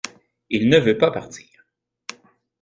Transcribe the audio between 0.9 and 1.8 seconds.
pas partir.